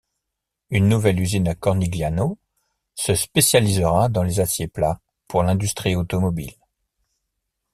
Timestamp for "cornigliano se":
1.53-3.13